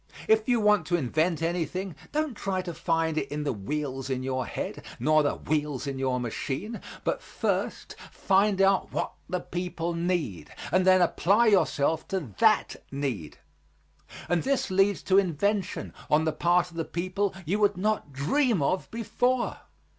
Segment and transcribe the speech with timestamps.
[0.27, 4.23] If you want to invent anything, don't try to find it in the wheels in
[4.23, 9.93] your head nor the wheels in your machine, but first find out what the people
[9.93, 13.37] need, and then apply yourself to that need,
[14.27, 18.59] and this leads to invention on the part of the people you would not dream
[18.63, 19.57] of before.